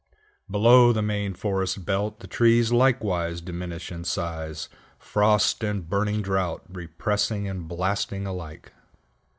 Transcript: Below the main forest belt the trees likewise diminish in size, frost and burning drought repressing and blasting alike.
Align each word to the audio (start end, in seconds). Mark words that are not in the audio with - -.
Below 0.49 0.91
the 0.93 1.03
main 1.03 1.35
forest 1.35 1.85
belt 1.85 2.21
the 2.21 2.27
trees 2.27 2.71
likewise 2.71 3.39
diminish 3.39 3.91
in 3.91 4.03
size, 4.03 4.67
frost 4.97 5.63
and 5.63 5.87
burning 5.87 6.23
drought 6.23 6.63
repressing 6.67 7.47
and 7.47 7.67
blasting 7.67 8.25
alike. 8.25 8.71